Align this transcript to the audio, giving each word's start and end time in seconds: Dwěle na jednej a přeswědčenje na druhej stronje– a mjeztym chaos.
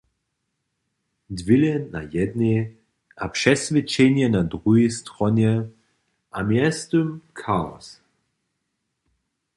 Dwěle 1.29 1.73
na 1.91 2.01
jednej 2.01 2.77
a 3.17 3.27
přeswědčenje 3.27 4.29
na 4.29 4.41
druhej 4.51 4.87
stronje– 4.97 5.53
a 6.31 6.39
mjeztym 6.49 7.07
chaos. 7.39 7.87